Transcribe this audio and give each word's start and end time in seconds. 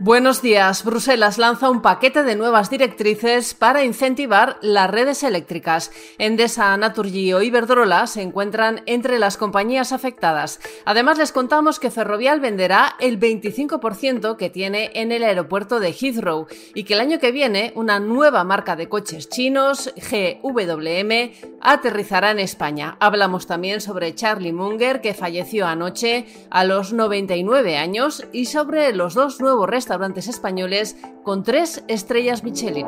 Buenos 0.00 0.42
días. 0.42 0.84
Bruselas 0.84 1.38
lanza 1.38 1.70
un 1.70 1.80
paquete 1.80 2.24
de 2.24 2.34
nuevas 2.34 2.68
directrices 2.68 3.54
para 3.54 3.84
incentivar 3.84 4.58
las 4.60 4.90
redes 4.90 5.22
eléctricas. 5.22 5.92
Endesa, 6.18 6.76
Naturgy 6.76 7.32
o 7.32 7.42
Iberdrola 7.42 8.08
se 8.08 8.20
encuentran 8.20 8.82
entre 8.86 9.20
las 9.20 9.36
compañías 9.36 9.92
afectadas. 9.92 10.58
Además, 10.84 11.16
les 11.18 11.30
contamos 11.30 11.78
que 11.78 11.92
Ferrovial 11.92 12.40
venderá 12.40 12.96
el 12.98 13.20
25% 13.20 14.36
que 14.36 14.50
tiene 14.50 14.90
en 14.94 15.12
el 15.12 15.22
aeropuerto 15.22 15.78
de 15.78 15.92
Heathrow 15.92 16.48
y 16.74 16.82
que 16.82 16.94
el 16.94 17.00
año 17.00 17.20
que 17.20 17.30
viene 17.30 17.72
una 17.76 18.00
nueva 18.00 18.42
marca 18.42 18.74
de 18.74 18.88
coches 18.88 19.28
chinos, 19.28 19.94
GWM, 19.94 21.30
aterrizará 21.60 22.32
en 22.32 22.40
España. 22.40 22.96
Hablamos 22.98 23.46
también 23.46 23.80
sobre 23.80 24.12
Charlie 24.16 24.52
Munger, 24.52 25.00
que 25.00 25.14
falleció 25.14 25.68
anoche 25.68 26.26
a 26.50 26.64
los 26.64 26.92
99 26.92 27.76
años, 27.76 28.26
y 28.32 28.46
sobre 28.46 28.92
los 28.92 29.14
dos 29.14 29.40
nuevos 29.40 29.68
restaurantes 29.68 29.83
españoles 30.28 30.96
con 31.22 31.42
tres 31.42 31.84
estrellas 31.88 32.42
Michelin. 32.42 32.86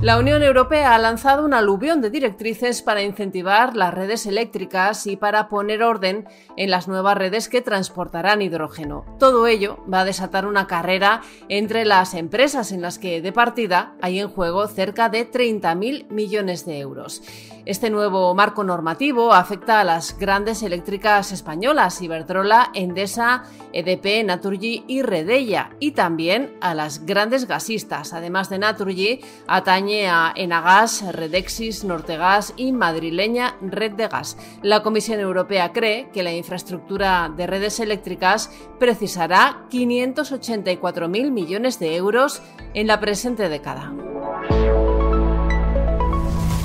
La 0.00 0.16
Unión 0.16 0.44
Europea 0.44 0.94
ha 0.94 0.98
lanzado 0.98 1.44
un 1.44 1.52
aluvión 1.52 2.00
de 2.00 2.08
directrices 2.08 2.82
para 2.82 3.02
incentivar 3.02 3.74
las 3.74 3.92
redes 3.92 4.26
eléctricas 4.26 5.08
y 5.08 5.16
para 5.16 5.48
poner 5.48 5.82
orden 5.82 6.28
en 6.56 6.70
las 6.70 6.86
nuevas 6.86 7.18
redes 7.18 7.48
que 7.48 7.62
transportarán 7.62 8.40
hidrógeno. 8.40 9.04
Todo 9.18 9.48
ello 9.48 9.84
va 9.92 10.02
a 10.02 10.04
desatar 10.04 10.46
una 10.46 10.68
carrera 10.68 11.22
entre 11.48 11.84
las 11.84 12.14
empresas 12.14 12.70
en 12.70 12.80
las 12.80 13.00
que 13.00 13.20
de 13.20 13.32
partida 13.32 13.94
hay 14.00 14.20
en 14.20 14.28
juego 14.28 14.68
cerca 14.68 15.08
de 15.08 15.28
30.000 15.28 16.08
millones 16.10 16.64
de 16.64 16.78
euros. 16.78 17.20
Este 17.66 17.90
nuevo 17.90 18.34
marco 18.34 18.64
normativo 18.64 19.34
afecta 19.34 19.80
a 19.80 19.84
las 19.84 20.16
grandes 20.16 20.62
eléctricas 20.62 21.32
españolas, 21.32 22.00
Iberdrola, 22.00 22.70
Endesa, 22.72 23.44
EDP, 23.74 24.24
Naturgy 24.24 24.84
y 24.86 25.02
Redella, 25.02 25.70
y 25.78 25.90
también 25.90 26.56
a 26.62 26.72
las 26.72 27.04
grandes 27.04 27.46
gasistas. 27.46 28.14
Además 28.14 28.48
de 28.48 28.58
Naturgy, 28.58 29.20
atañe 29.46 29.87
a 29.96 30.32
Enagas, 30.36 31.02
Redexis, 31.12 31.84
Nortegas 31.84 32.52
y 32.56 32.72
madrileña 32.72 33.56
Red 33.60 33.92
de 33.92 34.08
Gas. 34.08 34.36
La 34.62 34.82
Comisión 34.82 35.20
Europea 35.20 35.72
cree 35.72 36.08
que 36.12 36.22
la 36.22 36.32
infraestructura 36.32 37.32
de 37.34 37.46
redes 37.46 37.80
eléctricas 37.80 38.50
precisará 38.78 39.66
584.000 39.70 41.30
millones 41.30 41.78
de 41.78 41.96
euros 41.96 42.42
en 42.74 42.86
la 42.86 43.00
presente 43.00 43.48
década. 43.48 43.92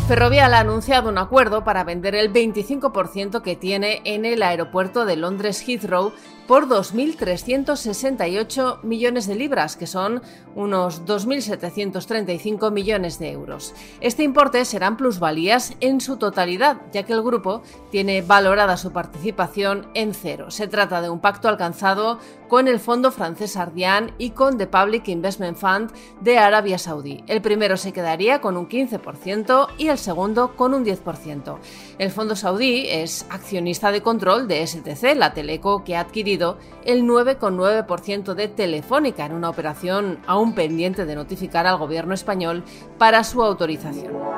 Ferrovial 0.07 0.53
ha 0.53 0.59
anunciado 0.59 1.07
un 1.07 1.17
acuerdo 1.17 1.63
para 1.63 1.85
vender 1.85 2.13
el 2.13 2.33
25% 2.33 3.41
que 3.41 3.55
tiene 3.55 4.01
en 4.03 4.25
el 4.25 4.43
aeropuerto 4.43 5.05
de 5.05 5.15
Londres 5.15 5.63
Heathrow 5.65 6.11
por 6.47 6.67
2.368 6.67 8.81
millones 8.83 9.27
de 9.27 9.35
libras, 9.35 9.75
que 9.77 9.87
son 9.87 10.21
unos 10.55 11.05
2.735 11.05 12.71
millones 12.71 13.17
de 13.19 13.31
euros. 13.31 13.73
Este 14.01 14.23
importe 14.23 14.65
serán 14.65 14.97
plusvalías 14.97 15.73
en 15.79 16.01
su 16.01 16.17
totalidad, 16.17 16.81
ya 16.91 17.03
que 17.03 17.13
el 17.13 17.21
grupo 17.21 17.61
tiene 17.91 18.21
valorada 18.21 18.75
su 18.75 18.91
participación 18.91 19.87
en 19.93 20.13
cero. 20.13 20.51
Se 20.51 20.67
trata 20.67 21.01
de 21.01 21.09
un 21.09 21.21
pacto 21.21 21.47
alcanzado 21.47 22.19
con 22.49 22.67
el 22.67 22.79
fondo 22.79 23.11
francés 23.11 23.55
Ardian 23.57 24.11
y 24.17 24.31
con 24.31 24.57
The 24.57 24.67
Public 24.67 25.07
Investment 25.07 25.57
Fund 25.57 25.91
de 26.21 26.37
Arabia 26.37 26.77
Saudí. 26.77 27.23
El 27.27 27.41
primero 27.41 27.77
se 27.77 27.93
quedaría 27.93 28.41
con 28.41 28.57
un 28.57 28.67
15% 28.67 29.69
y 29.77 29.87
el 29.93 29.99
segundo 29.99 30.55
con 30.55 30.73
un 30.73 30.85
10%. 30.85 31.57
El 31.97 32.11
fondo 32.11 32.35
saudí 32.35 32.87
es 32.89 33.25
accionista 33.29 33.91
de 33.91 34.01
control 34.01 34.47
de 34.47 34.65
STC, 34.65 35.15
la 35.15 35.33
teleco 35.33 35.83
que 35.83 35.95
ha 35.95 36.01
adquirido 36.01 36.57
el 36.83 37.03
9,9% 37.03 38.33
de 38.33 38.47
Telefónica 38.49 39.25
en 39.25 39.33
una 39.33 39.49
operación 39.49 40.19
aún 40.27 40.53
pendiente 40.53 41.05
de 41.05 41.15
notificar 41.15 41.65
al 41.67 41.77
gobierno 41.77 42.13
español 42.13 42.63
para 42.97 43.23
su 43.23 43.41
autorización. 43.41 44.32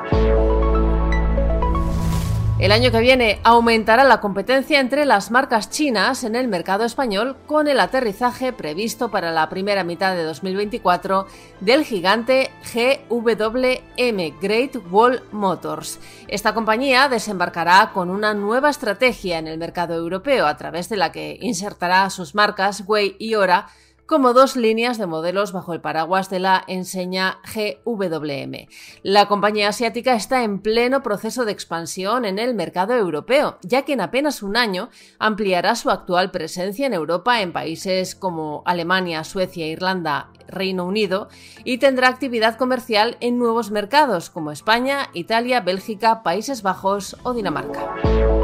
El 2.58 2.72
año 2.72 2.90
que 2.90 3.00
viene 3.00 3.38
aumentará 3.44 4.02
la 4.04 4.22
competencia 4.22 4.80
entre 4.80 5.04
las 5.04 5.30
marcas 5.30 5.68
chinas 5.68 6.24
en 6.24 6.34
el 6.34 6.48
mercado 6.48 6.86
español 6.86 7.36
con 7.46 7.68
el 7.68 7.78
aterrizaje 7.78 8.50
previsto 8.54 9.10
para 9.10 9.30
la 9.30 9.50
primera 9.50 9.84
mitad 9.84 10.16
de 10.16 10.22
2024 10.22 11.26
del 11.60 11.84
gigante 11.84 12.50
GWM 12.72 14.40
Great 14.40 14.76
Wall 14.90 15.22
Motors. 15.32 16.00
Esta 16.28 16.54
compañía 16.54 17.10
desembarcará 17.10 17.90
con 17.92 18.08
una 18.08 18.32
nueva 18.32 18.70
estrategia 18.70 19.38
en 19.38 19.48
el 19.48 19.58
mercado 19.58 19.94
europeo 19.94 20.46
a 20.46 20.56
través 20.56 20.88
de 20.88 20.96
la 20.96 21.12
que 21.12 21.36
insertará 21.42 22.08
sus 22.08 22.34
marcas 22.34 22.84
Wei 22.86 23.16
y 23.18 23.34
Ora 23.34 23.66
como 24.06 24.32
dos 24.32 24.56
líneas 24.56 24.98
de 24.98 25.06
modelos 25.06 25.52
bajo 25.52 25.72
el 25.72 25.80
paraguas 25.80 26.30
de 26.30 26.38
la 26.38 26.64
enseña 26.66 27.40
GWM. 27.54 28.68
La 29.02 29.26
compañía 29.26 29.68
asiática 29.68 30.14
está 30.14 30.44
en 30.44 30.60
pleno 30.60 31.02
proceso 31.02 31.44
de 31.44 31.52
expansión 31.52 32.24
en 32.24 32.38
el 32.38 32.54
mercado 32.54 32.94
europeo, 32.94 33.58
ya 33.62 33.82
que 33.82 33.94
en 33.94 34.00
apenas 34.00 34.42
un 34.42 34.56
año 34.56 34.90
ampliará 35.18 35.74
su 35.74 35.90
actual 35.90 36.30
presencia 36.30 36.86
en 36.86 36.94
Europa 36.94 37.40
en 37.40 37.52
países 37.52 38.14
como 38.14 38.62
Alemania, 38.64 39.24
Suecia, 39.24 39.66
Irlanda, 39.66 40.30
Reino 40.48 40.84
Unido 40.84 41.28
y 41.64 41.78
tendrá 41.78 42.08
actividad 42.08 42.56
comercial 42.56 43.16
en 43.20 43.38
nuevos 43.38 43.70
mercados 43.70 44.30
como 44.30 44.52
España, 44.52 45.10
Italia, 45.12 45.60
Bélgica, 45.60 46.22
Países 46.22 46.62
Bajos 46.62 47.16
o 47.24 47.34
Dinamarca. 47.34 48.35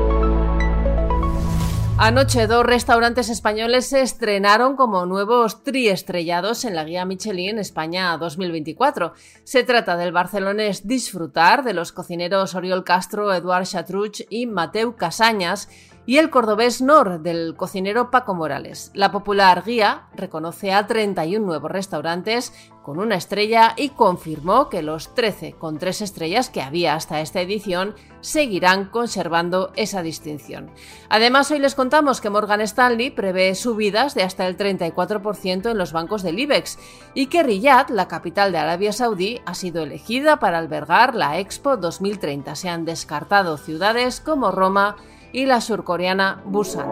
Anoche 2.04 2.48
dos 2.48 2.66
restaurantes 2.66 3.28
españoles 3.28 3.86
se 3.86 4.02
estrenaron 4.02 4.74
como 4.74 5.06
nuevos 5.06 5.62
triestrellados 5.62 6.64
en 6.64 6.74
la 6.74 6.82
guía 6.82 7.04
Michelin 7.04 7.60
España 7.60 8.18
2024. 8.18 9.12
Se 9.44 9.62
trata 9.62 9.96
del 9.96 10.10
barcelonés 10.10 10.88
Disfrutar 10.88 11.62
de 11.62 11.74
los 11.74 11.92
cocineros 11.92 12.56
Oriol 12.56 12.82
Castro, 12.82 13.32
Eduard 13.32 13.66
Chatruch 13.66 14.22
y 14.30 14.46
Mateu 14.46 14.96
Casañas 14.96 15.68
y 16.04 16.18
el 16.18 16.30
cordobés 16.30 16.82
Nor 16.82 17.20
del 17.20 17.54
cocinero 17.56 18.10
Paco 18.10 18.34
Morales. 18.34 18.90
La 18.94 19.12
popular 19.12 19.62
guía 19.64 20.08
reconoce 20.14 20.72
a 20.72 20.86
31 20.86 21.44
nuevos 21.44 21.70
restaurantes 21.70 22.52
con 22.82 22.98
una 22.98 23.14
estrella 23.14 23.74
y 23.76 23.90
confirmó 23.90 24.68
que 24.68 24.82
los 24.82 25.14
13 25.14 25.52
con 25.52 25.78
tres 25.78 26.02
estrellas 26.02 26.50
que 26.50 26.62
había 26.62 26.94
hasta 26.94 27.20
esta 27.20 27.40
edición 27.40 27.94
seguirán 28.20 28.86
conservando 28.86 29.72
esa 29.76 30.02
distinción. 30.02 30.70
Además, 31.08 31.50
hoy 31.52 31.60
les 31.60 31.76
contamos 31.76 32.20
que 32.20 32.30
Morgan 32.30 32.60
Stanley 32.60 33.10
prevé 33.10 33.54
subidas 33.54 34.14
de 34.14 34.24
hasta 34.24 34.48
el 34.48 34.56
34% 34.56 35.70
en 35.70 35.78
los 35.78 35.92
bancos 35.92 36.22
del 36.22 36.40
IBEX 36.40 36.78
y 37.14 37.26
que 37.26 37.44
Riyadh, 37.44 37.90
la 37.90 38.08
capital 38.08 38.50
de 38.50 38.58
Arabia 38.58 38.92
Saudí, 38.92 39.40
ha 39.46 39.54
sido 39.54 39.84
elegida 39.84 40.40
para 40.40 40.58
albergar 40.58 41.14
la 41.14 41.38
Expo 41.38 41.76
2030. 41.76 42.56
Se 42.56 42.68
han 42.68 42.84
descartado 42.84 43.56
ciudades 43.56 44.20
como 44.20 44.50
Roma, 44.50 44.96
y 45.32 45.46
la 45.46 45.60
surcoreana 45.60 46.42
Busan. 46.44 46.88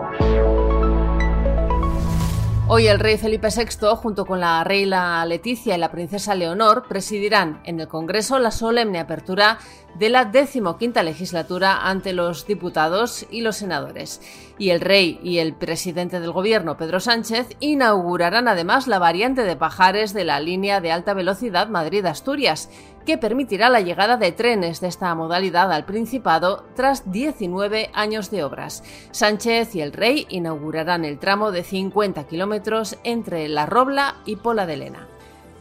Hoy 2.72 2.86
el 2.86 3.00
rey 3.00 3.18
Felipe 3.18 3.48
VI, 3.48 3.96
junto 3.96 4.24
con 4.24 4.38
la 4.38 4.62
reina 4.62 5.26
Leticia 5.26 5.74
y 5.74 5.78
la 5.78 5.90
princesa 5.90 6.36
Leonor, 6.36 6.84
presidirán 6.86 7.60
en 7.64 7.80
el 7.80 7.88
Congreso 7.88 8.38
la 8.38 8.52
solemne 8.52 9.00
apertura 9.00 9.58
de 9.94 10.08
la 10.08 10.24
decimoquinta 10.24 11.02
legislatura 11.02 11.88
ante 11.88 12.12
los 12.12 12.46
diputados 12.46 13.26
y 13.30 13.42
los 13.42 13.56
senadores. 13.56 14.20
Y 14.58 14.70
el 14.70 14.80
rey 14.80 15.18
y 15.22 15.38
el 15.38 15.54
presidente 15.54 16.20
del 16.20 16.32
gobierno, 16.32 16.76
Pedro 16.76 17.00
Sánchez, 17.00 17.56
inaugurarán 17.60 18.48
además 18.48 18.86
la 18.86 18.98
variante 18.98 19.42
de 19.42 19.56
Pajares 19.56 20.12
de 20.12 20.24
la 20.24 20.40
línea 20.40 20.80
de 20.80 20.92
alta 20.92 21.14
velocidad 21.14 21.68
Madrid-Asturias, 21.68 22.70
que 23.06 23.18
permitirá 23.18 23.68
la 23.68 23.80
llegada 23.80 24.16
de 24.16 24.32
trenes 24.32 24.80
de 24.80 24.88
esta 24.88 25.14
modalidad 25.14 25.72
al 25.72 25.84
Principado 25.84 26.64
tras 26.74 27.10
19 27.10 27.90
años 27.94 28.30
de 28.30 28.44
obras. 28.44 28.84
Sánchez 29.10 29.74
y 29.74 29.80
el 29.80 29.92
Rey 29.92 30.26
inaugurarán 30.28 31.04
el 31.04 31.18
tramo 31.18 31.50
de 31.50 31.64
50 31.64 32.24
kilómetros 32.26 32.98
entre 33.04 33.48
La 33.48 33.66
Robla 33.66 34.16
y 34.26 34.36
Pola 34.36 34.66
de 34.66 34.76
Lena. 34.76 35.09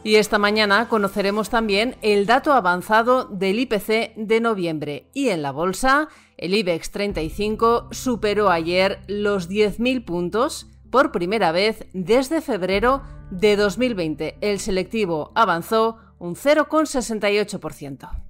Y 0.02 0.14
esta 0.14 0.38
mañana 0.38 0.88
conoceremos 0.88 1.50
también 1.50 1.96
el 2.00 2.24
dato 2.24 2.54
avanzado 2.54 3.26
del 3.26 3.58
IPC 3.58 4.14
de 4.16 4.40
noviembre. 4.40 5.10
Y 5.12 5.28
en 5.28 5.42
la 5.42 5.52
bolsa, 5.52 6.08
el 6.38 6.54
IBEX 6.54 6.90
35 6.90 7.88
superó 7.90 8.50
ayer 8.50 9.00
los 9.08 9.50
10.000 9.50 10.04
puntos 10.06 10.68
por 10.90 11.12
primera 11.12 11.52
vez 11.52 11.84
desde 11.92 12.40
febrero 12.40 13.02
de 13.30 13.56
2020. 13.56 14.38
El 14.40 14.58
selectivo 14.58 15.32
avanzó 15.34 15.98
un 16.18 16.34
0,68%. 16.34 18.29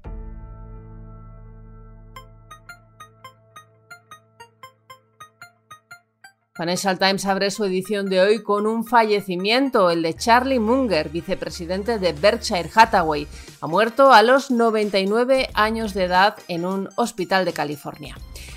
Financial 6.60 6.98
Times 6.98 7.24
abre 7.24 7.50
su 7.50 7.64
edición 7.64 8.10
de 8.10 8.20
hoy 8.20 8.42
con 8.42 8.66
un 8.66 8.84
fallecimiento, 8.84 9.88
el 9.88 10.02
de 10.02 10.12
Charlie 10.12 10.58
Munger, 10.58 11.08
vicepresidente 11.08 11.98
de 11.98 12.12
Berkshire 12.12 12.68
Hathaway. 12.74 13.26
Ha 13.62 13.66
muerto 13.66 14.12
a 14.12 14.22
los 14.22 14.50
99 14.50 15.48
años 15.54 15.94
de 15.94 16.04
edad 16.04 16.36
en 16.48 16.66
un 16.66 16.90
hospital 16.96 17.46
de 17.46 17.54
California. 17.54 18.14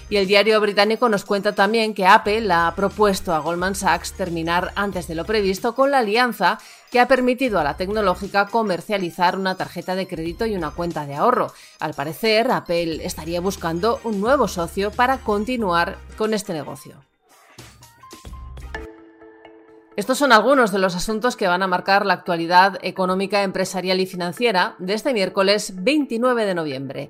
Y 0.10 0.18
el 0.18 0.28
diario 0.28 0.60
británico 0.60 1.08
nos 1.08 1.24
cuenta 1.24 1.56
también 1.56 1.94
que 1.94 2.06
Apple 2.06 2.52
ha 2.52 2.74
propuesto 2.76 3.34
a 3.34 3.40
Goldman 3.40 3.74
Sachs 3.74 4.12
terminar 4.12 4.74
antes 4.76 5.08
de 5.08 5.16
lo 5.16 5.24
previsto 5.24 5.74
con 5.74 5.90
la 5.90 6.00
alianza 6.00 6.60
que 6.92 7.00
ha 7.00 7.08
permitido 7.08 7.58
a 7.58 7.64
la 7.64 7.78
tecnológica 7.78 8.48
comercializar 8.48 9.38
una 9.40 9.56
tarjeta 9.56 9.96
de 9.96 10.10
crédito 10.10 10.46
y 10.46 10.58
una 10.58 10.72
cuenta 10.72 11.06
de 11.06 11.16
ahorro. 11.16 11.54
Al 11.80 11.94
parecer, 11.94 12.52
Apple 12.52 13.06
estaría 13.06 13.40
buscando 13.40 14.02
un 14.04 14.20
nuevo 14.20 14.50
socio 14.50 14.92
para 14.92 15.20
continuar 15.20 15.98
con 16.18 16.34
este 16.34 16.52
negocio. 16.52 16.98
Estos 19.96 20.18
son 20.18 20.32
algunos 20.32 20.72
de 20.72 20.80
los 20.80 20.96
asuntos 20.96 21.36
que 21.36 21.48
van 21.48 21.62
a 21.62 21.68
marcar 21.68 22.06
la 22.06 22.16
actualidad 22.16 22.80
económica, 22.82 23.44
empresarial 23.44 24.00
y 24.00 24.08
financiera 24.08 24.76
de 24.80 24.96
este 24.96 25.14
miércoles 25.14 25.74
29 25.84 26.46
de 26.46 26.56
noviembre. 26.56 27.10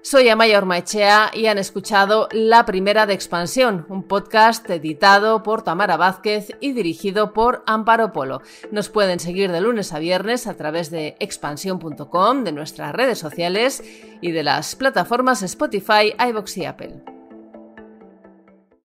Soy 0.00 0.28
Amaya 0.28 0.58
Ormaechea 0.58 1.30
y 1.32 1.46
han 1.46 1.56
escuchado 1.56 2.28
La 2.30 2.66
Primera 2.66 3.06
de 3.06 3.14
Expansión, 3.14 3.86
un 3.88 4.02
podcast 4.02 4.68
editado 4.68 5.42
por 5.42 5.62
Tamara 5.62 5.96
Vázquez 5.96 6.48
y 6.60 6.72
dirigido 6.72 7.32
por 7.32 7.62
Amparo 7.66 8.12
Polo. 8.12 8.42
Nos 8.70 8.90
pueden 8.90 9.18
seguir 9.18 9.50
de 9.50 9.62
lunes 9.62 9.92
a 9.92 9.98
viernes 9.98 10.46
a 10.46 10.58
través 10.58 10.90
de 10.90 11.16
expansión.com, 11.20 12.44
de 12.44 12.52
nuestras 12.52 12.94
redes 12.94 13.18
sociales 13.18 13.82
y 14.20 14.32
de 14.32 14.42
las 14.42 14.76
plataformas 14.76 15.42
Spotify, 15.42 16.14
iVoox 16.18 16.56
y 16.58 16.64
Apple. 16.66 17.13